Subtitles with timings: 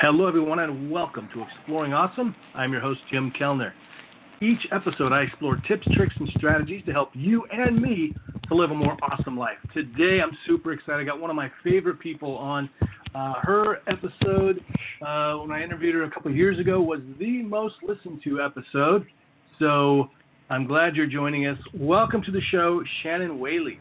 [0.00, 2.32] Hello, everyone, and welcome to Exploring Awesome.
[2.54, 3.74] I'm your host, Jim Kellner.
[4.40, 8.14] Each episode, I explore tips, tricks, and strategies to help you and me
[8.46, 9.56] to live a more awesome life.
[9.74, 11.00] Today, I'm super excited.
[11.00, 12.70] I got one of my favorite people on.
[13.12, 14.64] Uh, her episode,
[15.04, 19.04] uh, when I interviewed her a couple years ago, was the most listened to episode.
[19.58, 20.10] So
[20.48, 21.58] I'm glad you're joining us.
[21.74, 23.80] Welcome to the show, Shannon Whaley.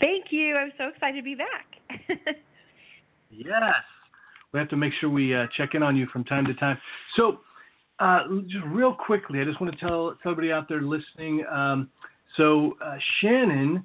[0.00, 0.56] Thank you.
[0.56, 1.66] I'm so excited to be back.
[3.30, 3.74] yes
[4.56, 6.78] we have to make sure we uh, check in on you from time to time.
[7.14, 7.40] So,
[7.98, 11.44] uh, just real quickly, I just want to tell, everybody out there listening.
[11.52, 11.90] Um,
[12.38, 13.84] so, uh, Shannon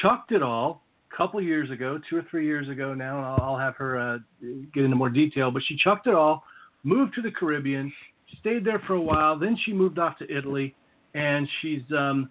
[0.00, 0.82] chucked it all
[1.12, 3.22] a couple years ago, two or three years ago now.
[3.22, 4.18] I'll, I'll have her uh,
[4.72, 6.44] get into more detail, but she chucked it all,
[6.82, 7.92] moved to the Caribbean,
[8.40, 9.38] stayed there for a while.
[9.38, 10.74] Then she moved off to Italy,
[11.12, 12.30] and she's um,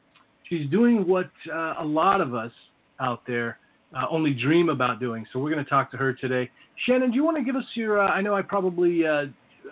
[0.49, 2.51] she's doing what uh, a lot of us
[2.99, 3.59] out there
[3.95, 5.25] uh, only dream about doing.
[5.31, 6.49] So we're going to talk to her today.
[6.85, 7.99] Shannon, do you want to give us your?
[7.99, 9.25] Uh, I know I probably uh,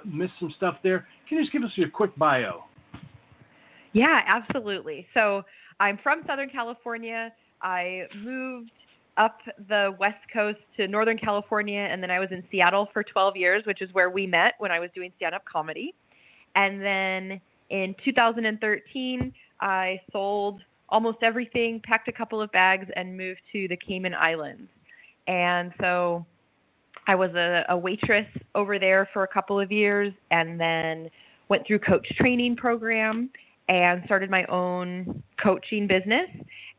[0.05, 1.07] missed some stuff there.
[1.27, 2.63] Can you just give us your quick bio?
[3.93, 5.07] Yeah, absolutely.
[5.13, 5.43] So
[5.79, 7.31] I'm from Southern California.
[7.61, 8.71] I moved
[9.17, 13.35] up the West Coast to Northern California, and then I was in Seattle for 12
[13.35, 15.93] years, which is where we met when I was doing stand-up comedy.
[16.55, 23.41] And then in 2013, I sold almost everything, packed a couple of bags, and moved
[23.51, 24.69] to the Cayman Islands.
[25.27, 26.25] And so
[27.07, 31.09] I was a, a waitress over there for a couple of years, and then
[31.49, 33.29] went through coach training program
[33.69, 36.29] and started my own coaching business.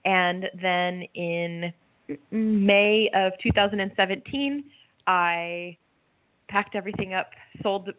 [0.05, 1.73] And then in
[2.31, 4.65] May of 2017,
[5.07, 5.77] I
[6.49, 7.31] packed everything up,
[7.63, 7.91] sold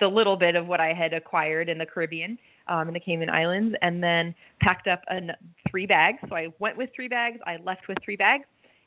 [0.00, 3.30] the little bit of what I had acquired in the Caribbean, um, in the Cayman
[3.30, 5.32] Islands, and then packed up an,
[5.70, 6.18] three bags.
[6.28, 8.44] So I went with three bags, I left with three bags,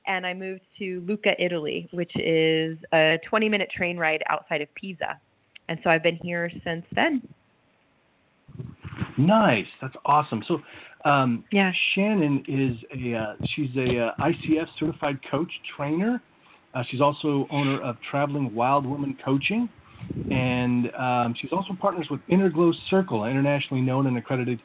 [0.08, 4.74] and I moved to Lucca, Italy, which is a 20 minute train ride outside of
[4.76, 5.20] Pisa.
[5.70, 7.22] And so I've been here since then.
[9.18, 10.44] Nice, that's awesome.
[10.48, 10.62] So,
[11.10, 16.22] um, yeah, Shannon is a uh, she's a uh, ICF certified coach trainer.
[16.74, 19.70] Uh, she's also owner of Traveling Wild Woman Coaching
[20.32, 24.62] and um, she's also partners with Inner Glow Circle, an internationally known and accredited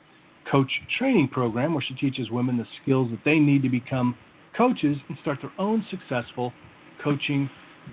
[0.50, 4.16] coach training program where she teaches women the skills that they need to become
[4.56, 6.52] coaches and start their own successful
[7.02, 7.50] coaching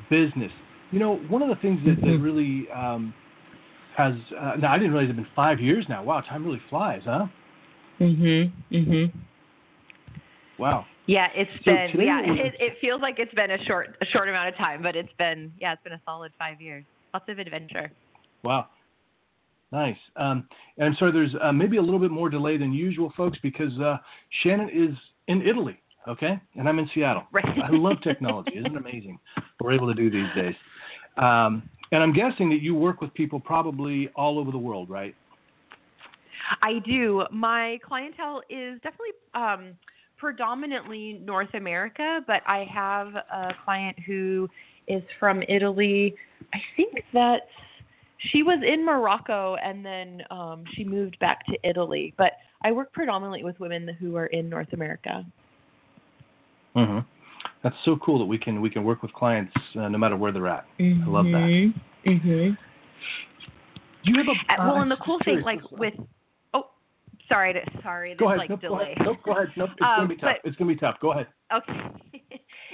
[0.09, 0.51] business.
[0.91, 2.23] You know, one of the things that, that mm-hmm.
[2.23, 3.13] really um,
[3.97, 6.03] has uh, now I didn't realize it's been five years now.
[6.03, 7.25] Wow, time really flies, huh?
[7.99, 8.51] Mhm.
[8.71, 9.11] Mhm.
[10.59, 10.85] Wow.
[11.07, 12.21] Yeah, it's so been yeah.
[12.23, 15.11] It, it feels like it's been a short a short amount of time, but it's
[15.17, 17.91] been yeah, it's been a solid five years lots of adventure.
[18.43, 18.67] Wow.
[19.71, 19.97] Nice.
[20.15, 20.47] Um,
[20.77, 23.77] and I'm sorry, there's uh, maybe a little bit more delay than usual, folks, because
[23.79, 23.97] uh,
[24.41, 24.95] Shannon is
[25.27, 26.39] in Italy, okay?
[26.55, 27.23] And I'm in Seattle.
[27.31, 27.45] Right.
[27.45, 28.51] I love technology.
[28.55, 29.17] Isn't it amazing
[29.57, 30.55] what we're able to do these days?
[31.17, 35.15] Um, and I'm guessing that you work with people probably all over the world, right?
[36.61, 37.23] I do.
[37.31, 39.73] My clientele is definitely um,
[40.17, 44.49] predominantly North America, but I have a client who
[44.87, 46.15] is from Italy.
[46.53, 47.41] I think that
[48.31, 52.13] she was in Morocco and then um, she moved back to Italy.
[52.17, 52.33] But
[52.63, 55.25] I work predominantly with women who are in North America.
[56.75, 56.99] hmm
[57.61, 60.31] That's so cool that we can we can work with clients uh, no matter where
[60.31, 60.65] they're at.
[60.79, 61.09] Mm-hmm.
[61.09, 61.73] I love that.
[62.05, 62.57] Mhm.
[64.05, 65.93] Do you have a uh, well, and the cool thing, like with
[66.53, 66.67] oh,
[67.29, 68.37] sorry, to, sorry, go ahead.
[68.37, 68.77] like nope, delay.
[68.77, 68.97] Go ahead.
[69.05, 69.47] Nope, go ahead.
[69.55, 70.35] Nope, it's um, gonna be tough.
[70.43, 70.95] But, it's gonna be tough.
[71.01, 71.27] Go ahead.
[71.55, 72.12] Okay.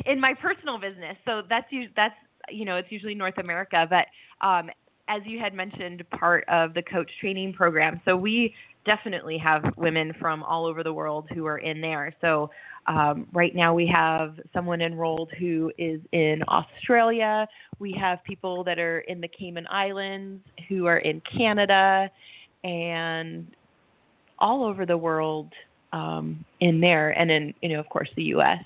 [0.05, 2.15] In my personal business, so that's that's
[2.49, 4.05] you know it's usually North America, but
[4.45, 4.69] um,
[5.07, 7.99] as you had mentioned, part of the coach training program.
[8.05, 8.53] So we
[8.85, 12.13] definitely have women from all over the world who are in there.
[12.21, 12.49] So
[12.87, 17.47] um, right now we have someone enrolled who is in Australia.
[17.79, 22.09] We have people that are in the Cayman Islands, who are in Canada,
[22.63, 23.47] and
[24.39, 25.51] all over the world
[25.91, 28.63] um, in there, and in you know of course the U.S.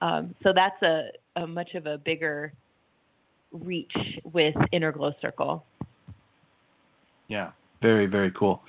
[0.00, 2.52] Um, so that's a, a much of a bigger
[3.52, 3.92] reach
[4.24, 5.64] with Inner Glow Circle.
[7.28, 7.50] Yeah,
[7.82, 8.62] very, very cool.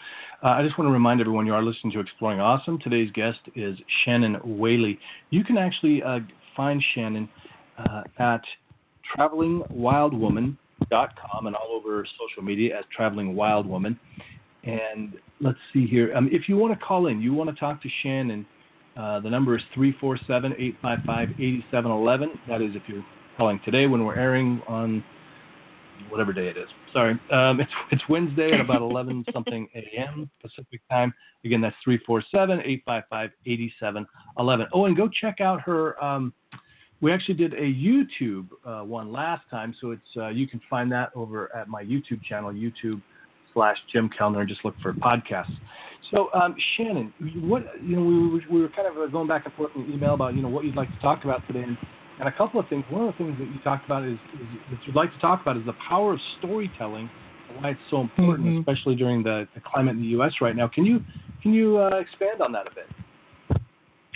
[0.43, 2.79] Uh, I just want to remind everyone you are listening to Exploring Awesome.
[2.79, 4.99] Today's guest is Shannon Whaley.
[5.29, 6.19] You can actually uh,
[6.55, 7.29] find Shannon
[7.77, 8.41] uh, at
[9.17, 13.99] travelingwildwoman.com and all over social media as Traveling Wild Woman.
[14.63, 16.13] And let's see here.
[16.15, 18.45] Um, if you want to call in, you want to talk to Shannon,
[18.99, 22.37] uh, the number is 347 855 8711.
[22.49, 23.05] That is if you're
[23.37, 25.01] calling today when we're airing on
[26.09, 26.67] whatever day it is.
[26.91, 30.29] Sorry, um, it's it's Wednesday at about 11 something a.m.
[30.41, 31.13] Pacific time.
[31.45, 34.67] Again, that's 347-855-8711.
[34.73, 36.03] Oh, and go check out her.
[36.03, 36.33] Um,
[36.99, 40.91] we actually did a YouTube uh, one last time, so it's uh, you can find
[40.91, 43.01] that over at my YouTube channel, YouTube
[43.53, 45.55] slash Jim Kellner, and just look for podcasts.
[46.11, 49.71] So, um, Shannon, what you know, we, we were kind of going back and forth
[49.75, 51.77] in the email about you know what you'd like to talk about today, and
[52.19, 52.83] and a couple of things.
[52.89, 55.41] One of the things that you talked about is, is that you'd like to talk
[55.41, 57.09] about is the power of storytelling
[57.49, 58.59] and why it's so important, mm-hmm.
[58.59, 60.33] especially during the, the climate in the U.S.
[60.41, 60.67] right now.
[60.67, 60.99] Can you
[61.41, 63.61] can you uh, expand on that a bit?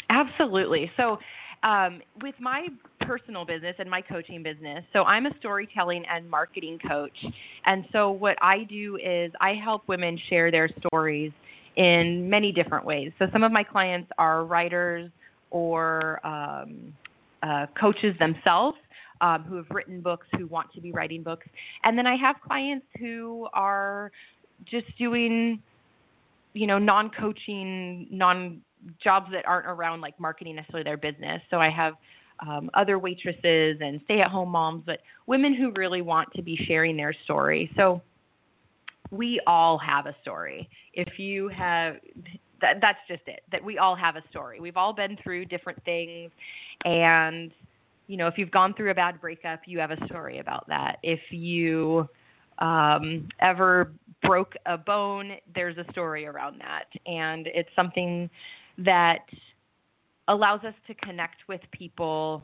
[0.10, 0.92] Absolutely.
[0.98, 1.18] So,
[1.64, 2.68] um, with my
[3.02, 7.18] personal business and my coaching business, so I'm a storytelling and marketing coach,
[7.66, 11.32] and so what I do is I help women share their stories
[11.76, 13.12] in many different ways.
[13.20, 15.10] So some of my clients are writers
[15.50, 16.94] or um,
[17.42, 18.78] uh, coaches themselves
[19.22, 21.48] um, who have written books, who want to be writing books.
[21.84, 24.12] And then I have clients who are
[24.66, 25.62] just doing,
[26.54, 28.62] you know, non coaching, non
[29.04, 31.42] jobs that aren't around like marketing necessarily their business.
[31.50, 31.94] So I have
[32.40, 36.58] um, other waitresses and stay at home moms, but women who really want to be
[36.68, 37.72] sharing their story.
[37.76, 38.02] So
[39.12, 40.70] we all have a story.
[40.94, 41.98] If you have
[42.62, 43.42] that, that's just it.
[43.52, 44.60] That we all have a story.
[44.60, 46.32] We've all been through different things,
[46.86, 47.52] and
[48.08, 50.98] you know, if you've gone through a bad breakup, you have a story about that.
[51.04, 52.08] If you
[52.60, 53.92] um, ever
[54.22, 58.30] broke a bone, there's a story around that, and it's something
[58.78, 59.26] that
[60.28, 62.42] allows us to connect with people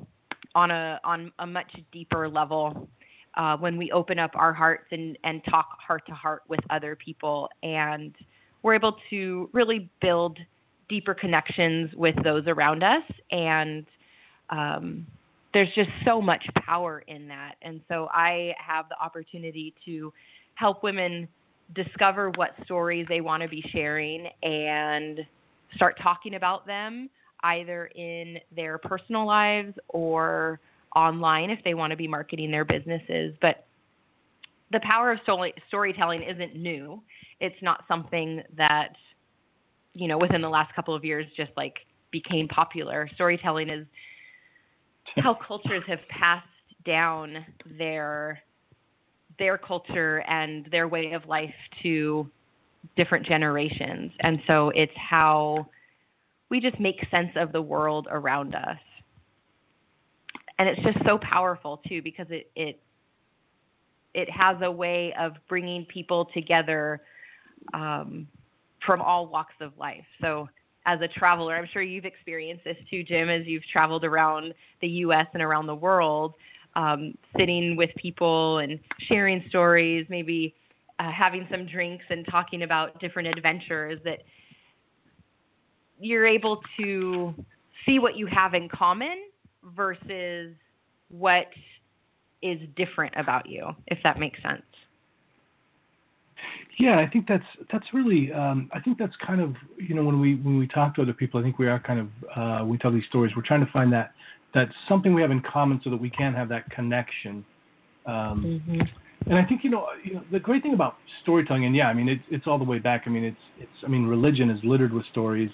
[0.55, 2.89] on a on a much deeper level
[3.35, 6.95] uh, when we open up our hearts and and talk heart to heart with other
[6.95, 7.49] people.
[7.63, 8.13] And
[8.63, 10.37] we're able to really build
[10.89, 13.03] deeper connections with those around us.
[13.31, 13.85] And
[14.49, 15.05] um,
[15.53, 17.55] there's just so much power in that.
[17.61, 20.11] And so i have the opportunity to
[20.55, 21.27] help women
[21.75, 25.19] discover what stories they want to be sharing and
[25.75, 27.09] start talking about them
[27.43, 30.59] either in their personal lives or
[30.95, 33.65] online if they want to be marketing their businesses but
[34.71, 37.01] the power of story- storytelling isn't new
[37.39, 38.89] it's not something that
[39.93, 41.75] you know within the last couple of years just like
[42.11, 43.09] became popular.
[43.15, 43.85] Storytelling is
[45.17, 46.45] how cultures have passed
[46.85, 47.45] down
[47.77, 48.39] their
[49.37, 52.29] their culture and their way of life to
[52.95, 54.11] different generations.
[54.21, 55.67] And so it's how
[56.49, 58.77] we just make sense of the world around us.
[60.57, 62.79] And it's just so powerful too because it it
[64.13, 67.01] it has a way of bringing people together
[67.73, 68.27] um,
[68.85, 70.05] from all walks of life.
[70.21, 70.49] So,
[70.85, 74.87] as a traveler, I'm sure you've experienced this too, Jim, as you've traveled around the
[74.87, 75.27] U.S.
[75.33, 76.33] and around the world,
[76.75, 80.55] um, sitting with people and sharing stories, maybe
[80.99, 84.19] uh, having some drinks and talking about different adventures that
[85.99, 87.33] you're able to
[87.85, 89.23] see what you have in common
[89.75, 90.53] versus
[91.09, 91.47] what
[92.41, 94.61] is different about you, if that makes sense.
[96.77, 100.21] Yeah, I think that's that's really um, I think that's kind of you know when
[100.21, 102.77] we when we talk to other people, I think we are kind of uh, we
[102.77, 103.33] tell these stories.
[103.35, 104.13] We're trying to find that
[104.53, 107.43] that something we have in common so that we can have that connection.
[108.05, 108.81] Um, mm-hmm.
[109.25, 111.93] And I think you know, you know the great thing about storytelling, and yeah, I
[111.93, 113.03] mean it's it's all the way back.
[113.05, 115.51] I mean it's it's I mean religion is littered with stories.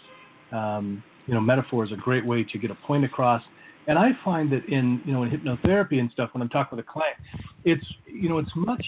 [0.52, 3.42] Um, you know, metaphor is a great way to get a point across.
[3.88, 6.86] And I find that in you know in hypnotherapy and stuff, when I'm talking with
[6.86, 7.18] a client,
[7.64, 8.86] it's you know it's much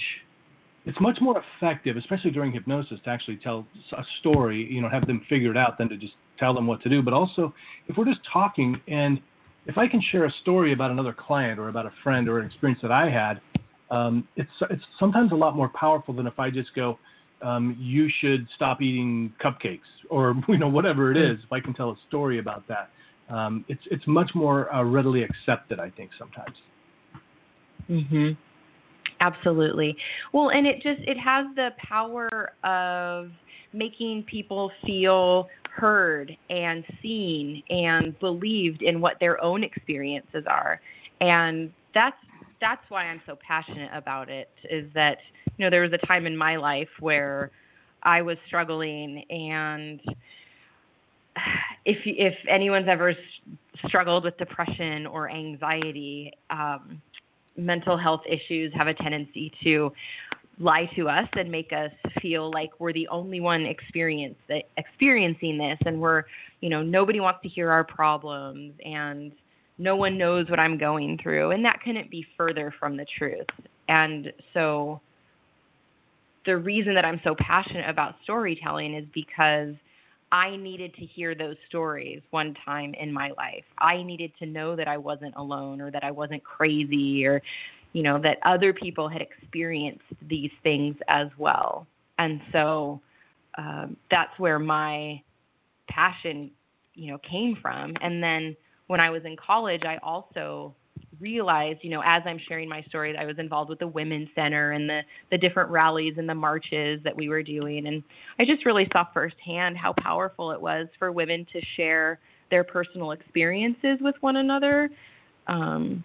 [0.85, 5.05] it's much more effective, especially during hypnosis, to actually tell a story, you know, have
[5.05, 7.01] them figure it out than to just tell them what to do.
[7.01, 7.53] But also,
[7.87, 9.19] if we're just talking and
[9.65, 12.45] if I can share a story about another client or about a friend or an
[12.45, 13.41] experience that I had,
[13.89, 16.99] um, it's it's sometimes a lot more powerful than if I just go,
[17.41, 19.79] um, you should stop eating cupcakes
[20.09, 21.39] or you know whatever it is.
[21.43, 22.89] If I can tell a story about that,
[23.33, 25.79] um, it's it's much more uh, readily accepted.
[25.79, 26.55] I think sometimes.
[27.89, 28.37] Mhm.
[29.19, 29.95] Absolutely.
[30.33, 33.31] Well, and it just it has the power of
[33.73, 40.81] making people feel heard and seen and believed in what their own experiences are.
[41.21, 42.17] And that's
[42.59, 45.17] that's why I'm so passionate about it is that
[45.57, 47.51] you know there was a time in my life where
[48.03, 50.01] I was struggling and
[51.85, 53.13] if if anyone's ever
[53.87, 57.01] struggled with depression or anxiety um,
[57.55, 59.91] mental health issues have a tendency to
[60.59, 64.35] lie to us and make us feel like we're the only one experience
[64.77, 66.23] experiencing this and we're
[66.61, 69.31] you know nobody wants to hear our problems and
[69.77, 73.47] no one knows what I'm going through and that couldn't be further from the truth
[73.89, 75.01] and so
[76.45, 79.75] the reason that I'm so passionate about storytelling is because
[80.31, 83.63] I needed to hear those stories one time in my life.
[83.77, 87.41] I needed to know that I wasn't alone or that I wasn't crazy or,
[87.93, 91.85] you know, that other people had experienced these things as well.
[92.17, 93.01] And so
[93.57, 95.21] um, that's where my
[95.89, 96.51] passion,
[96.93, 97.93] you know, came from.
[98.01, 98.55] And then
[98.87, 100.73] when I was in college, I also
[101.19, 104.71] realized, you know, as I'm sharing my story, I was involved with the Women's Center
[104.71, 105.01] and the
[105.31, 108.03] the different rallies and the marches that we were doing, and
[108.39, 113.11] I just really saw firsthand how powerful it was for women to share their personal
[113.11, 114.89] experiences with one another,
[115.47, 116.03] um,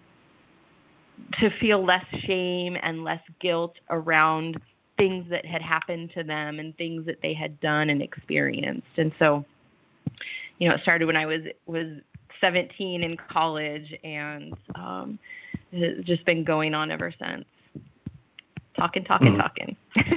[1.39, 4.59] to feel less shame and less guilt around
[4.97, 9.11] things that had happened to them and things that they had done and experienced, and
[9.19, 9.45] so.
[10.59, 11.87] You know, it started when I was was
[12.41, 15.19] 17 in college, and um,
[15.71, 17.45] it's just been going on ever since.
[18.77, 19.37] Talking, talking, Mm.
[19.37, 19.77] talking.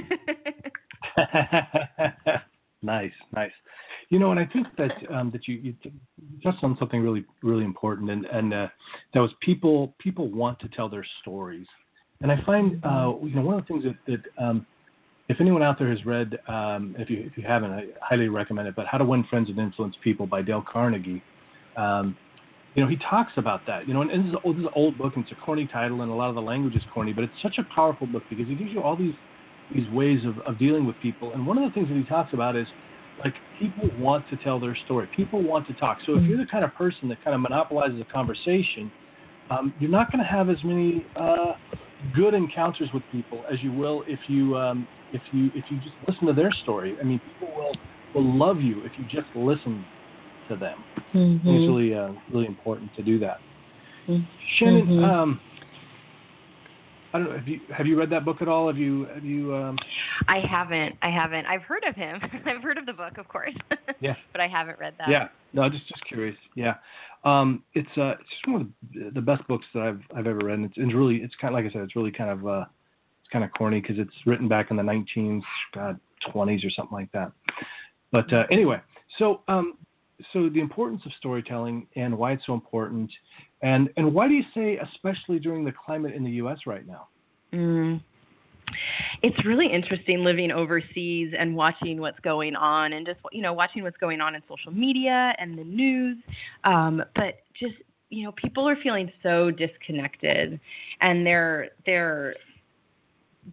[2.81, 3.51] nice, nice.
[4.09, 5.73] You know, and I think that um, that you, you
[6.43, 8.67] touched on something really really important, and and uh,
[9.13, 11.67] that was people people want to tell their stories,
[12.21, 14.65] and I find uh, you know one of the things that that um,
[15.29, 18.67] if anyone out there has read, um, if you if you haven't, I highly recommend
[18.67, 18.75] it.
[18.75, 21.21] But How to Win Friends and Influence People by Dale Carnegie.
[21.77, 22.17] Um,
[22.75, 23.87] you know, he talks about that.
[23.87, 25.67] You know, and, and this, is, this is an old book, and it's a corny
[25.71, 28.23] title, and a lot of the language is corny, but it's such a powerful book
[28.29, 29.15] because he gives you all these
[29.73, 31.33] these ways of, of dealing with people.
[31.33, 32.67] And one of the things that he talks about is
[33.23, 35.09] like people want to tell their story.
[35.15, 35.97] People want to talk.
[36.05, 38.91] So if you're the kind of person that kind of monopolizes a conversation,
[39.49, 41.53] um, you're not going to have as many uh,
[42.15, 45.95] good encounters with people as you will if you um, if you if you just
[46.07, 46.95] listen to their story.
[47.01, 47.73] I mean, people will
[48.13, 49.85] will love you if you just listen
[50.49, 50.83] to them.
[51.13, 51.47] Mm-hmm.
[51.49, 53.39] It's really uh, really important to do that.
[54.07, 54.25] Mhm.
[54.57, 55.39] Shannon, um,
[57.13, 57.37] I don't know.
[57.37, 58.67] Have you have you read that book at all?
[58.67, 59.55] Have you have you?
[59.55, 59.77] Um,
[60.27, 60.95] I haven't.
[61.01, 61.45] I haven't.
[61.45, 62.19] I've heard of him.
[62.45, 63.53] I've heard of the book, of course.
[63.99, 64.13] Yeah.
[64.31, 65.09] But I haven't read that.
[65.09, 65.29] yeah.
[65.53, 66.35] No, just just curious.
[66.55, 66.75] Yeah.
[67.23, 70.37] Um, it's uh, it's just one of the, the best books that I've I've ever
[70.45, 70.59] read.
[70.59, 72.65] And it's, it's really it's kind of like I said, it's really kind of uh,
[73.21, 75.41] it's kind of corny because it's written back in the 19
[75.73, 75.99] God
[76.31, 77.31] 20s or something like that.
[78.11, 78.79] But uh, anyway,
[79.17, 79.79] so um,
[80.33, 83.11] so the importance of storytelling and why it's so important,
[83.61, 86.59] and and why do you say especially during the climate in the U.S.
[86.65, 87.07] right now?
[87.53, 88.01] Mm.
[89.23, 93.83] It's really interesting living overseas and watching what's going on, and just you know watching
[93.83, 96.17] what's going on in social media and the news.
[96.63, 97.75] Um, but just
[98.09, 100.59] you know, people are feeling so disconnected,
[101.01, 102.35] and they're they're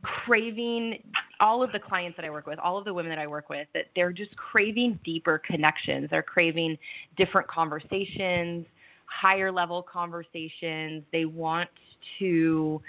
[0.02, 1.02] craving
[1.44, 3.50] all of the clients that I work with, all of the women that I work
[3.50, 6.08] with, that they're just craving deeper connections.
[6.10, 6.78] They're craving
[7.18, 8.64] different conversations,
[9.04, 11.02] higher level conversations.
[11.12, 11.68] They want
[12.18, 12.80] to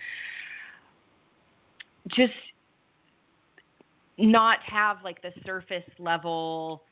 [2.07, 2.31] just
[4.17, 6.83] not have like the surface level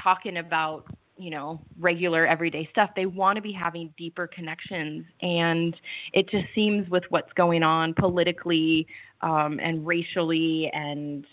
[0.00, 0.86] talking about
[1.16, 5.04] you know regular everyday stuff they want to be having deeper connections.
[5.22, 5.74] And
[6.12, 8.86] it just seems with what's going on politically
[9.22, 11.26] um, and racially and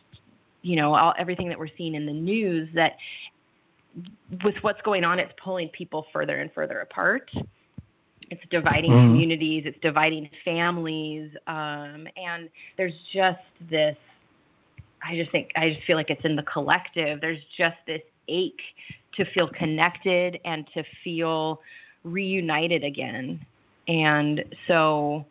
[0.61, 2.93] you know all, everything that we're seeing in the news that
[4.43, 7.29] with what's going on it's pulling people further and further apart.
[8.29, 9.07] It's dividing Mhm.
[9.07, 13.97] communities it's dividing families um, and there's just this
[15.03, 17.19] i just think i just feel like it's in the collective.
[17.19, 18.61] There's just this ache
[19.15, 21.61] to feel connected and to feel
[22.03, 23.43] reunited again
[23.87, 25.25] and so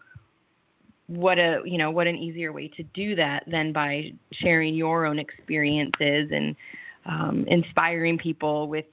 [1.06, 5.06] what a you know what an easier way to do that than by sharing your
[5.06, 6.54] own experiences and
[7.06, 8.84] um, inspiring people with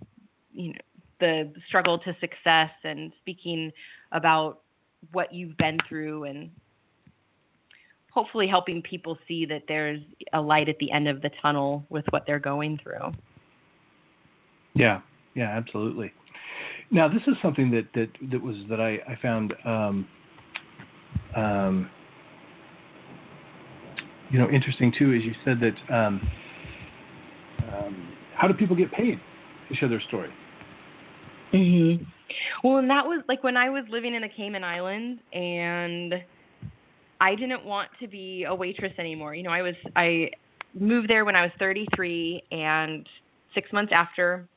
[0.53, 0.79] you know
[1.19, 3.71] the struggle to success and speaking
[4.11, 4.61] about
[5.11, 6.49] what you've been through and
[8.11, 10.01] hopefully helping people see that there's
[10.33, 13.13] a light at the end of the tunnel with what they're going through.
[14.77, 15.01] Yeah,
[15.33, 16.11] yeah, absolutely.
[16.91, 20.07] Now, this is something that that, that was that I, I found, um,
[21.35, 21.89] um,
[24.29, 25.13] you know, interesting too.
[25.13, 26.21] Is you said that um,
[27.59, 27.89] uh,
[28.35, 29.19] how do people get paid
[29.69, 30.29] to share their story?
[31.53, 32.05] Mhm.
[32.63, 36.13] Well, and that was like when I was living in the Cayman Islands and
[37.19, 39.33] I didn't want to be a waitress anymore.
[39.33, 40.29] You know, I was I
[40.73, 43.07] moved there when I was 33 and
[43.55, 44.47] 6 months after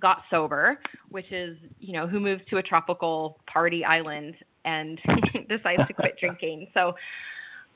[0.00, 0.78] got sober,
[1.10, 5.00] which is, you know, who moves to a tropical party island and
[5.48, 6.68] decides to quit drinking.
[6.74, 6.94] So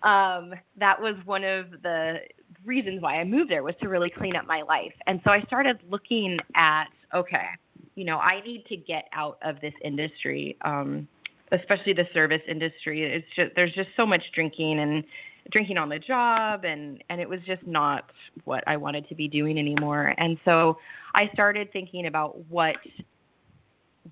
[0.03, 2.17] um that was one of the
[2.65, 4.93] reasons why I moved there was to really clean up my life.
[5.07, 7.47] And so I started looking at okay,
[7.95, 11.07] you know, I need to get out of this industry, um,
[11.53, 13.03] especially the service industry.
[13.03, 15.05] It's just there's just so much drinking and
[15.51, 18.11] drinking on the job and and it was just not
[18.45, 20.15] what I wanted to be doing anymore.
[20.19, 20.79] And so
[21.15, 22.77] I started thinking about what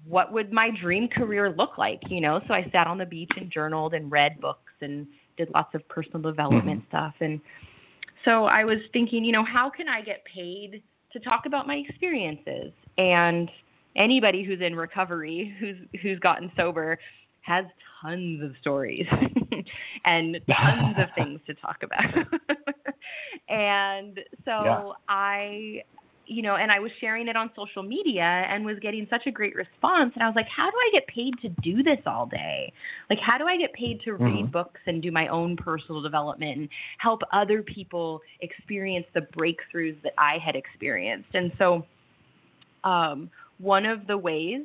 [0.07, 2.41] what would my dream career look like, you know?
[2.49, 5.87] So I sat on the beach and journaled and read books and did lots of
[5.89, 6.89] personal development Mhm.
[6.89, 7.41] stuff and
[8.25, 11.77] so I was thinking, you know, how can I get paid to talk about my
[11.77, 12.73] experiences?
[12.99, 13.51] And
[13.97, 16.99] anybody who's in recovery, who's who's gotten sober,
[17.43, 17.65] has
[18.03, 19.07] tons of stories
[20.05, 22.05] and tons of things to talk about.
[23.49, 24.81] and so Yeah.
[25.09, 25.83] I
[26.27, 29.31] you know, and I was sharing it on social media and was getting such a
[29.31, 30.13] great response.
[30.15, 32.73] And I was like, how do I get paid to do this all day?
[33.11, 34.53] Like, how do I get paid to read Mhm.
[34.53, 36.69] books and do my own personal development and
[36.99, 41.29] help other people experience the breakthroughs that I had experienced?
[41.35, 41.87] And so,
[42.85, 44.63] um, one of the ways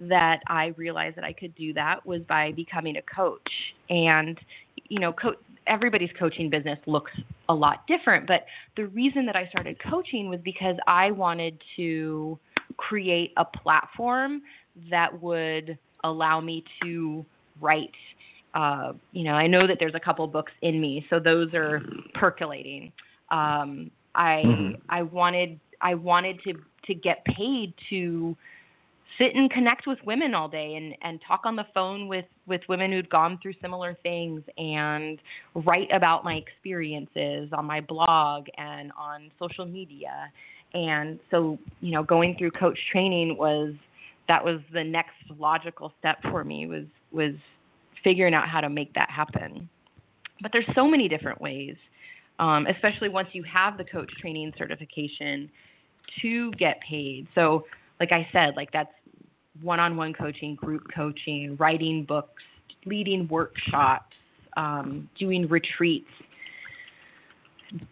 [0.00, 3.50] that I realized that I could do that was by becoming a coach.
[3.90, 4.38] And,
[4.88, 7.12] you know, co- everybody's coaching business looks
[7.48, 8.26] a lot different.
[8.26, 12.38] But the reason that I started coaching was because I wanted to
[12.76, 14.42] create a platform
[14.90, 17.24] that would allow me to
[17.60, 17.90] write.
[18.54, 21.82] Uh, you know, I know that there's a couple books in me, so those are
[22.14, 22.92] percolating.
[23.30, 24.80] Um, I Mhm.
[24.88, 26.54] I wanted I wanted to
[26.86, 28.36] to get paid to
[29.18, 32.60] sit and connect with women all day and and talk on the phone with with
[32.68, 35.18] women who'd gone through similar things and
[35.54, 40.30] write about my experiences on my blog and on social media.
[40.74, 43.74] And so you know going through coach training was
[44.28, 47.34] that was the next logical step for me was was
[48.02, 49.68] figuring out how to make that happen.
[50.42, 51.76] But there's so many different ways
[52.38, 55.50] um, especially once you have the coach training certification
[56.22, 57.28] to get paid.
[57.34, 57.64] So
[58.00, 58.90] like i said like that's
[59.62, 62.42] one-on-one coaching, group coaching, writing books,
[62.86, 64.14] leading workshops,
[64.56, 66.08] um, doing retreats,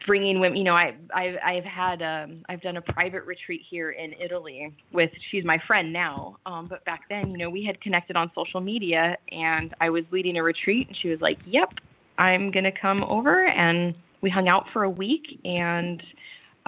[0.07, 0.57] bringing women.
[0.57, 4.73] You know, I, I I've had um, I've done a private retreat here in Italy
[4.93, 8.31] with she's my friend now, um, but back then, you know, we had connected on
[8.35, 11.75] social media, and I was leading a retreat, and she was like, "Yep,
[12.19, 16.03] I'm gonna come over," and we hung out for a week and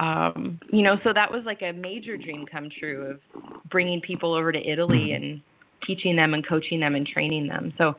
[0.01, 3.21] um you know so that was like a major dream come true of
[3.71, 5.41] bringing people over to Italy and
[5.87, 7.73] teaching them and coaching them and training them.
[7.79, 7.95] So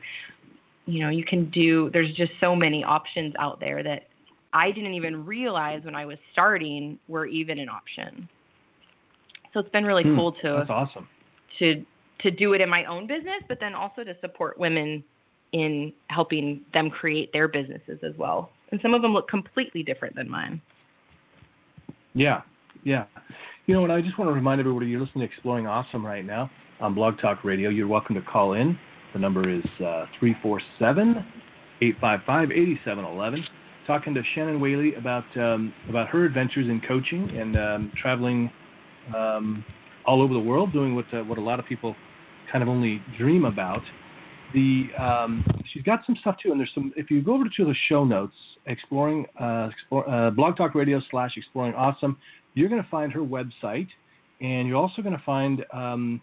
[0.86, 4.08] you know you can do there's just so many options out there that
[4.52, 8.28] I didn't even realize when I was starting were even an option.
[9.54, 11.08] So it's been really Hmm, cool to That's awesome.
[11.60, 11.84] to
[12.20, 15.04] to do it in my own business but then also to support women
[15.52, 18.50] in helping them create their businesses as well.
[18.72, 20.60] And some of them look completely different than mine
[22.14, 22.42] Yeah,
[22.84, 23.04] yeah.
[23.66, 26.24] You know, and I just want to remind everybody you're listening to Exploring Awesome right
[26.24, 27.70] now on Blog Talk Radio.
[27.70, 28.78] You're welcome to call in.
[29.12, 31.24] The number is uh, 347
[31.80, 33.44] 855 8711.
[33.86, 38.50] Talking to Shannon Whaley about um, about her adventures in coaching and um, traveling
[39.16, 39.64] um,
[40.06, 41.96] all over the world, doing what uh, what a lot of people
[42.50, 43.82] kind of only dream about.
[44.52, 46.92] The um, she's got some stuff too, and there's some.
[46.96, 48.34] If you go over to the show notes,
[48.66, 52.16] exploring uh, explore, uh, Blog Talk Radio slash Exploring Awesome,
[52.54, 53.88] you're going to find her website,
[54.40, 56.20] and you're also going to find um,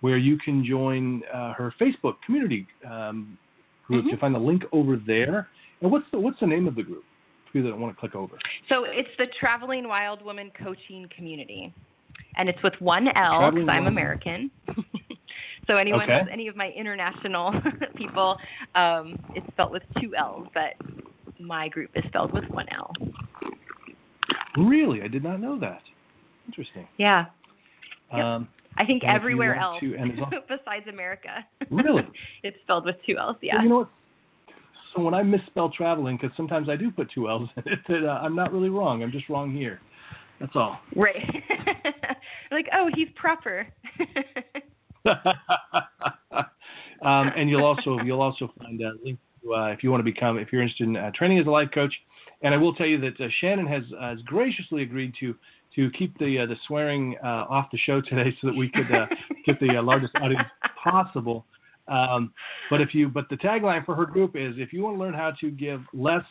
[0.00, 3.38] where you can join uh, her Facebook community um,
[3.86, 4.04] group.
[4.04, 4.08] Mhm.
[4.08, 5.48] You'll find the link over there.
[5.80, 7.04] And what's the what's the name of the group?
[7.50, 8.36] For you that don't want to click over.
[8.68, 11.72] So it's the Traveling Wild Woman Coaching Community,
[12.36, 14.50] and it's with one L because I'm American.
[15.66, 16.30] so anyone, Okay.
[16.32, 17.52] any of my international
[17.96, 18.36] people,
[18.74, 20.74] um, it's spelled with two L's, but
[21.40, 22.92] my group is spelled with one L.
[24.56, 25.82] Really, I did not know that.
[26.46, 26.86] Interesting.
[26.96, 27.26] Yeah,
[28.12, 28.22] Yep.
[28.24, 29.96] Um, I think And if you everywhere else to-
[30.48, 32.02] besides America, Really?
[32.42, 33.36] it's spelled with two L's.
[33.40, 33.54] Yeah.
[33.56, 33.88] Well, you know what?
[34.94, 38.04] So when I misspell traveling, because sometimes I do put two L's in it, that,
[38.04, 39.02] uh, I'm not really wrong.
[39.02, 39.80] I'm just wrong here.
[40.40, 40.78] That's all.
[40.94, 41.16] Right.
[42.52, 43.66] like, oh, he's proper.
[47.02, 50.10] um, and you'll also you'll also find a link to, uh, if you want to
[50.10, 51.92] become if you're interested in uh, training as a life coach.
[52.42, 55.34] And I will tell you that uh, Shannon has has graciously agreed to
[55.76, 58.90] to keep the uh, the swearing uh, off the show today, so that we could
[58.92, 59.06] uh,
[59.46, 60.48] get the uh, largest audience
[60.82, 61.44] possible.
[61.86, 62.32] Um,
[62.70, 65.12] but if you, but the tagline for her group is, if you want to learn
[65.12, 66.24] how to give less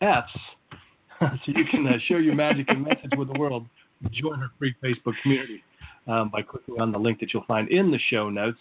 [0.00, 0.32] F's,
[1.20, 3.66] so you can uh, share your magic and message with the world,
[4.12, 5.62] join her free Facebook community
[6.06, 8.58] um, by clicking on the link that you'll find in the show notes.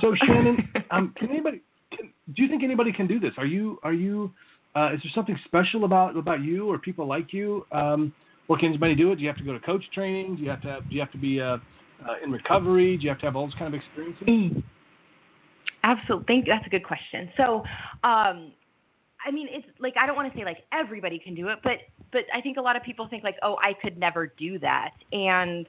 [0.00, 1.62] So Shannon, um, can anybody?
[1.96, 3.32] Can, do you think anybody can do this?
[3.38, 3.78] Are you?
[3.82, 4.32] Are you?
[4.76, 7.66] Uh, is there something special about about you or people like you?
[7.72, 8.12] Um,
[8.48, 9.16] or can anybody do it?
[9.16, 10.36] Do you have to go to coach training?
[10.36, 10.68] Do you have to?
[10.68, 11.58] Have, do you have to be uh, uh,
[12.24, 12.96] in recovery?
[12.96, 14.62] Do you have to have all those kind of experiences?
[15.82, 16.24] Absolutely.
[16.26, 16.52] Thank you.
[16.52, 17.30] That's a good question.
[17.36, 17.62] So,
[18.04, 18.52] um,
[19.24, 21.78] I mean, it's like I don't want to say like everybody can do it, but
[22.12, 24.90] but I think a lot of people think like, oh, I could never do that,
[25.12, 25.66] and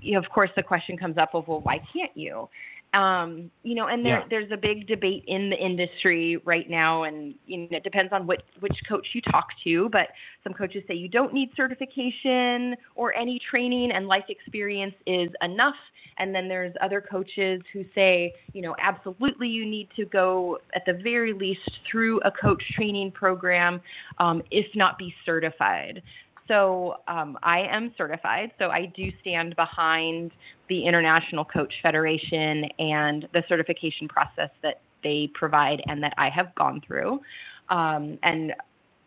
[0.00, 2.48] you know, of course, the question comes up of, well, why can't you?
[2.94, 4.26] Um, you know, and there, Yeah.
[4.30, 8.26] there's a big debate in the industry right now, and you know, it depends on
[8.26, 9.88] what which coach you talk to.
[9.90, 10.08] But
[10.44, 15.74] some coaches say you don't need certification or any training, and life experience is enough.
[16.18, 20.82] And then there's other coaches who say, you know, absolutely you need to go at
[20.86, 23.82] the very least through a coach training program,
[24.18, 26.02] um, if not be certified.
[26.48, 30.30] So um, I am certified, so I do stand behind
[30.68, 36.54] the International Coach Federation and the certification process that they provide and that I have
[36.54, 37.20] gone through.
[37.68, 38.52] Um, and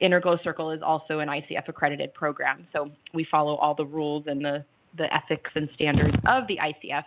[0.01, 4.25] Inner Glow Circle is also an ICF accredited program, so we follow all the rules
[4.27, 4.63] and the
[4.97, 7.03] the ethics and standards of the ICF.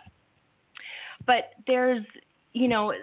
[1.25, 2.03] But there's,
[2.53, 2.93] you know,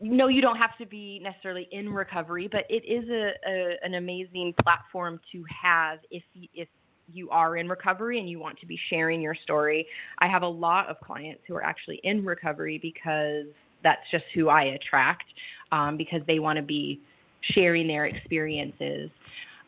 [0.00, 3.94] no, you don't have to be necessarily in recovery, but it is a, a an
[3.94, 6.22] amazing platform to have if
[6.54, 6.68] if
[7.12, 9.86] you are in recovery and you want to be sharing your story.
[10.18, 13.46] I have a lot of clients who are actually in recovery because
[13.82, 15.24] that's just who I attract
[15.72, 17.00] um, because they want to be
[17.52, 19.10] sharing their experiences.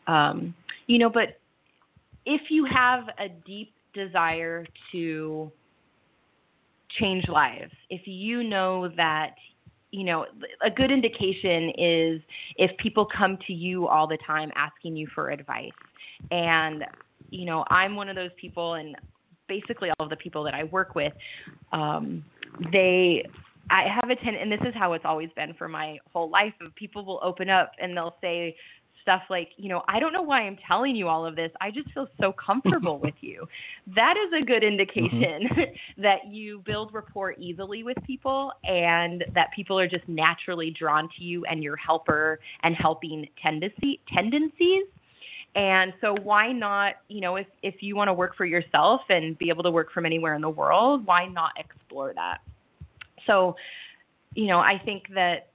[0.07, 0.53] Um,
[0.87, 1.39] you know, but
[2.25, 5.51] if you have a deep desire to
[6.99, 9.35] change lives, if you know that
[9.91, 10.25] you know,
[10.63, 12.21] a good indication is
[12.57, 15.71] if people come to you all the time asking you for advice.
[16.31, 16.85] And,
[17.29, 18.95] you know, I'm one of those people, and
[19.47, 21.13] basically all of the people that I work with,
[21.71, 22.23] um,
[22.71, 23.25] they,
[23.69, 26.53] I have a ten, and this is how it's always been for my whole life.
[26.75, 28.55] People will open up and they'll say
[29.09, 31.51] stuff like, you know, I don't know why I'm telling you all of this.
[31.59, 33.47] I just feel so comfortable with you.
[33.95, 34.79] That is a good mm-hmm.
[34.79, 35.49] indication
[35.97, 41.23] that you build rapport easily with people and that people are just naturally drawn to
[41.23, 44.83] you and your helper and helping tendency tendencies.
[45.55, 49.35] And so why not, you know, if if you want to work for yourself and
[49.39, 52.41] be able to work from anywhere in the world, why not explore that?
[53.25, 53.55] So,
[54.35, 55.48] you know, I think that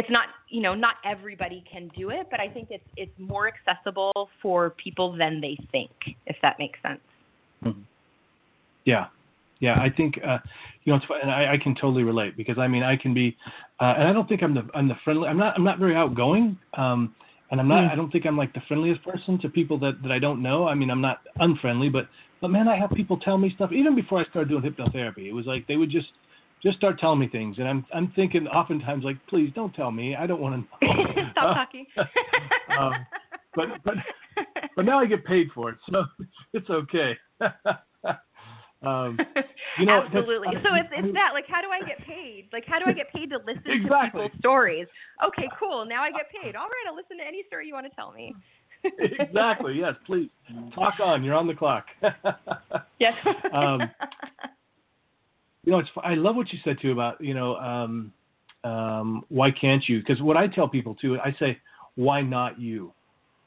[0.00, 3.46] it's not you know not everybody can do it but i think it's it's more
[3.52, 5.90] accessible for people than they think
[6.26, 7.00] if that makes sense
[8.84, 9.06] Yeah,
[9.60, 9.74] yeah.
[9.74, 10.38] I think uh,
[10.84, 13.36] you know, it's and I, I can totally relate because I mean, I can be,
[13.80, 15.28] uh, and I don't think I'm the I'm the friendly.
[15.28, 17.14] I'm not I'm not very outgoing, um,
[17.50, 17.84] and I'm not.
[17.90, 20.66] I don't think I'm like the friendliest person to people that that I don't know.
[20.66, 22.08] I mean, I'm not unfriendly, but
[22.40, 25.26] but man, I have people tell me stuff even before I started doing hypnotherapy.
[25.26, 26.08] It was like they would just
[26.62, 30.14] just start telling me things, and I'm I'm thinking oftentimes like, please don't tell me.
[30.14, 31.04] I don't want to know.
[31.32, 31.86] stop talking
[32.78, 33.06] um,
[33.54, 33.94] but but
[34.76, 36.04] but now I get paid for it, so
[36.52, 37.16] it's okay.
[38.82, 39.18] um,
[39.78, 42.78] you know, absolutely so it's it's that like how do i get paid like how
[42.78, 44.22] do i get paid to listen Exactly.
[44.22, 44.86] to people's stories
[45.24, 47.86] okay cool now i get paid all right i'll listen to any story you want
[47.86, 48.34] to tell me
[48.84, 49.74] exactly.
[49.78, 50.30] Yes, please
[50.74, 51.22] talk on.
[51.22, 51.86] You're on the clock.
[52.98, 53.12] yes
[53.52, 53.90] Um,
[55.64, 55.88] you know, it's.
[56.02, 58.12] I love what you said too about you know, um,
[58.64, 60.00] um, why can't you?
[60.00, 61.58] Because what I tell people too, I say,
[61.96, 62.92] why not you?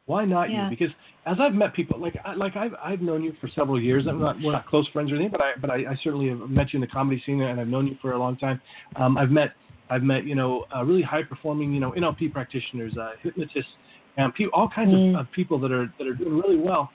[0.05, 0.65] Why not Yeah.
[0.65, 0.69] you?
[0.69, 0.93] Because
[1.25, 4.05] as I've met people, like I, like I've I've known you for several years.
[4.07, 6.49] I'm not we're not close friends or anything, but I but I, I certainly have
[6.49, 8.61] met you in the comedy scene, and I've known you for a long time.
[8.97, 9.51] Um, I've met
[9.89, 13.71] I've met you know uh, really high performing you know NLP practitioners, uh, hypnotists,
[14.17, 15.13] and pe- all kinds Mm.
[15.15, 16.91] of, of people that are that are doing really well.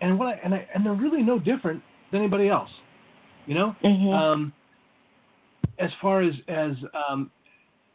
[0.00, 2.70] And what I, and I, and they're really no different than anybody else,
[3.46, 3.74] you know.
[3.84, 4.12] Mhm.
[4.14, 4.52] Um,
[5.78, 6.72] as far as as
[7.08, 7.30] um,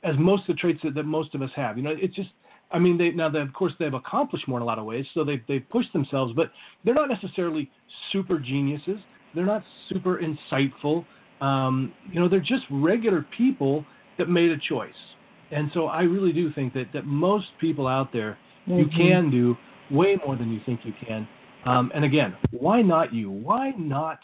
[0.03, 2.29] as most of the traits that, that most of us have, you know, it's just.
[2.73, 5.05] I mean, they now they, of course they've accomplished more in a lot of ways,
[5.13, 6.51] so they've they've pushed themselves, but
[6.85, 7.69] they're not necessarily
[8.13, 8.97] super geniuses.
[9.35, 11.05] They're not super insightful.
[11.41, 13.83] Um, you know, they're just regular people
[14.17, 14.93] that made a choice.
[15.51, 18.95] And so I really do think that that most people out there you Mhm.
[18.95, 19.57] can do
[19.89, 21.27] way more than you think you can.
[21.65, 23.29] Um, and again, why not you?
[23.29, 24.19] Why not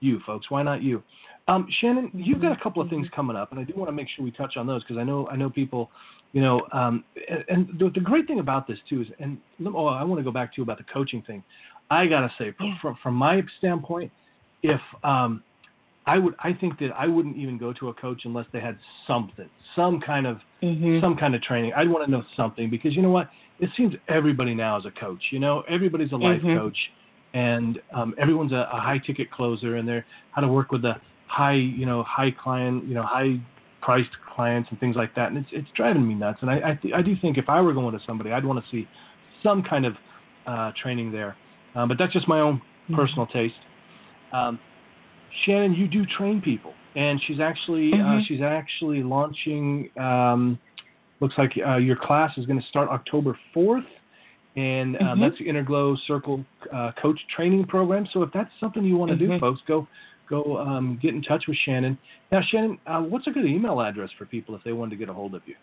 [0.00, 0.50] you, folks?
[0.50, 1.02] Why not you?
[1.48, 3.92] Um, Shannon, you've got a couple of things coming up, and I do want to
[3.92, 5.90] make sure we touch on those because I know I know people,
[6.32, 9.86] you know, um, and, and the, the great thing about this too is, and oh,
[9.86, 11.44] I want to go back to you about the coaching thing.
[11.90, 12.78] I gotta say, from, Yeah.
[12.82, 14.10] from, from my standpoint,
[14.64, 15.44] if um,
[16.06, 18.76] I would, I think that I wouldn't even go to a coach unless they had
[19.06, 21.00] something, some kind of Mhm.
[21.00, 21.72] some kind of training.
[21.74, 23.30] I'd want to know something because you know what?
[23.60, 25.22] It seems everybody now is a coach.
[25.30, 26.56] You know, everybody's a life Mhm.
[26.56, 26.78] coach,
[27.36, 30.94] and um, everyone's a, a high ticket closer, and they're how to work with the
[31.26, 33.38] high, you know, high client, you know, high
[33.82, 35.28] priced clients and things like that.
[35.30, 36.38] And it's it's driving me nuts.
[36.40, 38.58] And I I, th- I do think if I were going to somebody, I'd want
[38.64, 38.88] to see
[39.42, 39.94] some kind of
[40.46, 41.36] uh, training there.
[41.74, 42.62] Um, but that's just my own
[42.94, 43.54] personal taste.
[44.32, 44.58] Um,
[45.44, 48.26] Shannon, you do train people, and she's actually uh, Mhm.
[48.26, 49.90] she's actually launching.
[49.98, 50.58] Um,
[51.20, 53.84] looks like uh, your class is going to start October fourth,
[54.56, 55.20] and um, Mhm.
[55.20, 58.06] that's the Inner Glow Circle uh, Coach Training Program.
[58.12, 59.40] So if that's something you want to do, Mhm.
[59.40, 59.86] folks, go
[60.28, 61.96] go um, get in touch with Shannon.
[62.32, 65.08] Now, Shannon, uh, what's a good email address for people if they wanted to get
[65.08, 65.54] a hold of you?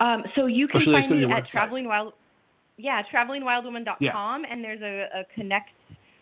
[0.00, 1.48] Um, so you can find me at website?
[1.48, 2.12] traveling wild,
[2.76, 5.70] yeah, travelingwildwoman.com, and there's a, a connect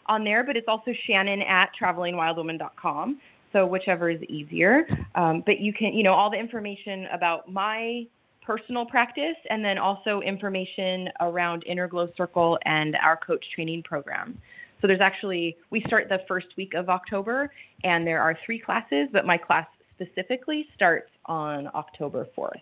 [0.07, 3.20] on there, but it's also Shannon at travelingwildwoman.com.
[3.52, 4.87] So whichever is easier.
[5.14, 8.07] Um, but you can, you know, all the information about my
[8.47, 14.39] personal practice, and then also information around Inner Glow Circle and our coach training program.
[14.81, 17.51] So there's actually we start the first week of October,
[17.83, 22.61] and there are three classes, but my class specifically starts on October 4th.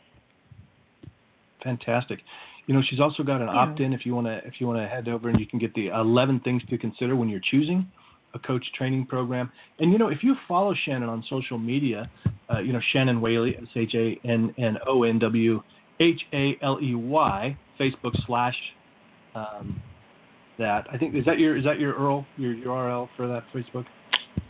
[1.63, 2.21] Fantastic.
[2.67, 3.55] You know, she's also got an Yeah.
[3.55, 5.75] opt-in if you want to if you want to head over and you can get
[5.75, 7.91] the 11 things to consider when you're choosing
[8.35, 9.51] a coach training program.
[9.79, 12.11] And you know, if you follow Shannon on social media,
[12.53, 15.63] uh, you know Shannon Whaley, S H A N N O N W
[16.01, 18.57] H A L E Y, Facebook slash
[19.35, 19.81] um,
[20.59, 20.87] that.
[20.93, 23.85] I think is that your is that your URL your URL for that Facebook?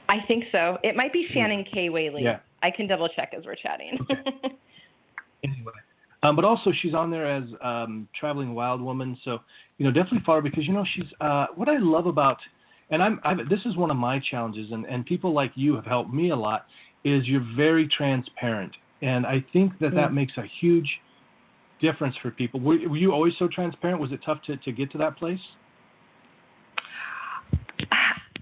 [0.09, 0.78] I think so.
[0.83, 1.88] It might be Shannon K.
[1.88, 2.22] Whaley.
[2.22, 2.38] Yeah.
[2.62, 3.98] I can double check as we're chatting.
[5.44, 5.72] anyway.
[6.22, 9.38] Um, but also she's on there as um, traveling wild woman, so
[9.76, 12.38] you know definitely follow because you know she's uh, what I love about,
[12.90, 15.85] and I'm I've, this is one of my challenges, and and people like you have
[15.85, 16.64] helped me a lot,
[17.04, 20.14] is you're very transparent, and I think that that Mm.
[20.14, 20.88] makes a huge
[21.80, 22.60] difference for people.
[22.60, 24.00] Were, were you always so transparent?
[24.00, 25.40] Was it tough to to get to that place?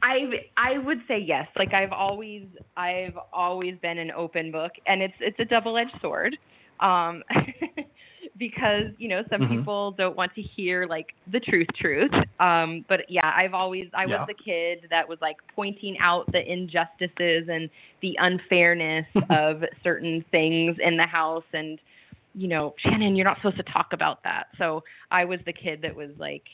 [0.03, 1.47] I I would say yes.
[1.57, 2.45] Like I've always
[2.77, 6.37] I've always been an open book, and it's it's a double edged sword,
[6.81, 7.23] um,
[8.37, 9.49] because you know some Mhm.
[9.49, 12.11] people don't want to hear like the truth truth.
[12.41, 14.19] Um, but yeah, I've always I Yeah.
[14.19, 20.25] was the kid that was like pointing out the injustices and the unfairness of certain
[20.33, 21.79] things in the house and
[22.35, 24.49] you know, Shannon, you're not supposed to talk about that.
[24.59, 26.45] So I was the kid that was like,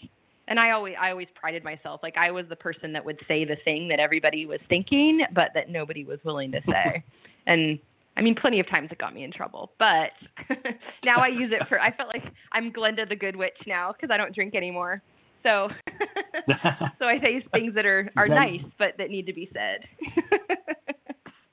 [0.49, 2.01] and I always, I always prided myself.
[2.03, 5.51] Like I was the person that would say the thing that everybody was thinking, but
[5.55, 7.05] that nobody was willing to say.
[7.47, 7.79] and
[8.17, 10.11] I mean, plenty of times it got me in trouble, but
[11.05, 14.13] now I use it for, I felt like I'm Glenda the Good Witch now because
[14.13, 15.03] I don't drink anymore.
[15.45, 15.69] So,
[16.99, 19.85] so I say things that are, are nice, but that need to be said.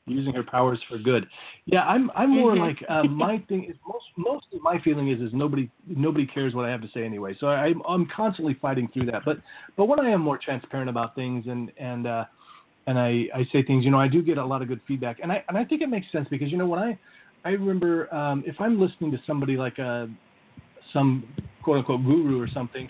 [0.07, 1.27] Using her powers for good.
[1.65, 2.59] Yeah, I'm I'm more Mhm.
[2.59, 6.53] like uh, my thing is most most of my feeling is is nobody nobody cares
[6.53, 7.35] what I have to say anyway.
[7.39, 9.25] So I, I'm constantly fighting through that.
[9.25, 9.39] But
[9.75, 12.25] but when I am more transparent about things and and uh,
[12.87, 15.19] and I I say things, you know, I do get a lot of good feedback,
[15.21, 16.97] and I and I think it makes sense because you know when I
[17.43, 20.07] I remember um, if I'm listening to somebody like a
[20.93, 21.25] some
[21.63, 22.87] quote unquote guru or something,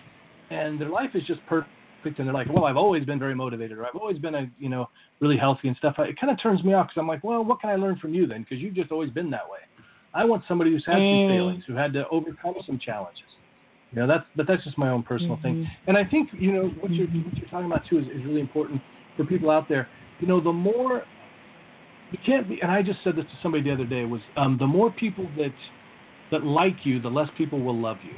[0.49, 1.71] and their life is just perfect,
[2.17, 4.69] and they're like, well, I've always been very motivated, or I've always been a you
[4.69, 4.89] know
[5.19, 5.95] really healthy and stuff.
[5.99, 8.13] It kind of turns me off because I'm like, well, what can I learn from
[8.13, 8.41] you then?
[8.41, 9.59] Because you've just always been that way.
[10.13, 11.27] I want somebody who's had some Mm.
[11.27, 13.29] failings, who had to overcome some challenges.
[13.91, 15.55] You know, that's but that's just my own personal thing.
[15.55, 15.67] Mhm.
[15.87, 17.25] And I think you know what you're Mhm.
[17.25, 18.81] what you're talking about too is, is really important
[19.15, 19.89] for people out there.
[20.19, 21.05] You know, the more
[22.11, 24.57] you can't be, and I just said this to somebody the other day was um,
[24.57, 25.53] the more people that
[26.31, 28.17] that like you, the less people will love you.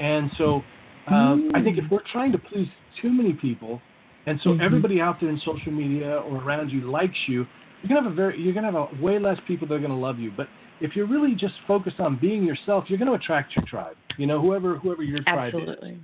[0.00, 0.64] And so
[1.08, 2.68] um, I think if we're trying to please
[3.00, 3.80] too many people,
[4.26, 4.60] and so Mhm.
[4.60, 7.46] everybody out there in social media or around you likes you,
[7.82, 9.98] you're gonna have a very you're gonna have a way less people that are gonna
[9.98, 10.30] love you.
[10.30, 10.48] But
[10.80, 13.96] if you're really just focused on being yourself, you're gonna attract your tribe.
[14.16, 15.60] You know, whoever whoever your tribe is.
[15.60, 16.00] Absolutely.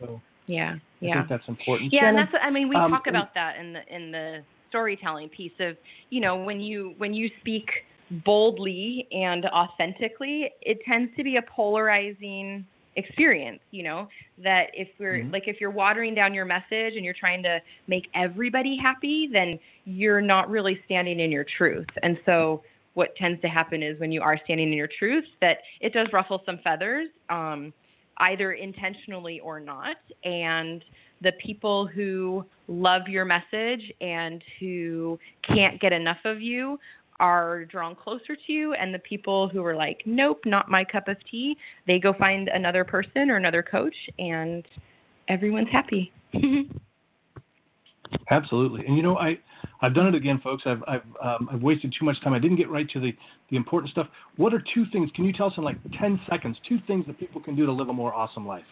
[0.00, 0.76] So Yeah.
[1.02, 1.92] I think that's important.
[1.92, 5.28] Yeah, and that's I mean we um, talk about that in the in the storytelling
[5.28, 5.76] piece of
[6.10, 7.70] you know when you when you speak
[8.24, 12.66] boldly and authentically, it tends to be a polarizing
[13.04, 14.00] experience, you know,
[14.38, 15.32] that if we're Mhm.
[15.34, 17.54] like if you're watering down your message and you're trying to
[17.86, 21.88] make everybody happy, then you're not really standing in your truth.
[22.02, 22.62] And so
[22.94, 26.08] what tends to happen is when you are standing in your truth that it does
[26.12, 27.72] ruffle some feathers um
[28.18, 30.84] either intentionally or not and
[31.22, 36.78] the people who love your message and who can't get enough of you
[37.20, 41.06] are drawn closer to you and the people who are like nope not my cup
[41.06, 41.56] of tea
[41.86, 44.64] they go find another person or another coach and
[45.30, 46.12] everyone's happy.
[48.30, 48.84] Absolutely.
[48.86, 49.38] And you know, I
[49.82, 50.64] I've done it again, folks.
[50.66, 52.34] I've I've um, I've wasted too much time.
[52.34, 53.16] I didn't get right to the
[53.50, 54.08] the important stuff.
[54.36, 55.10] What are two things?
[55.14, 56.58] Can you tell us in like ten seconds?
[56.68, 58.64] Two things that people can do to live a more awesome life.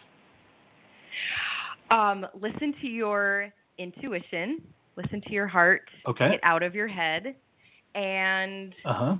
[1.89, 4.61] Um, listen to your intuition.
[4.97, 5.89] Listen to your heart.
[6.07, 6.31] Okay.
[6.31, 7.35] Get out of your head,
[7.95, 9.15] and Uh huh.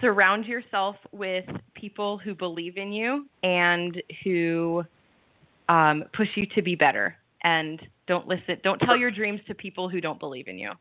[0.00, 4.84] surround yourself with people who believe in you and who
[5.68, 7.16] um, push you to be better.
[7.44, 8.58] And don't listen.
[8.64, 10.72] Don't tell your dreams to people who don't believe in you.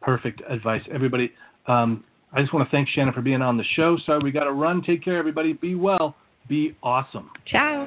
[0.00, 1.32] Perfect advice, everybody.
[1.66, 3.98] Um, I just want to thank Shannon for being on the show.
[4.06, 4.82] Sorry we got to run.
[4.82, 5.52] Take care, everybody.
[5.54, 6.14] Be well.
[6.48, 7.30] Be awesome.
[7.46, 7.86] Ciao.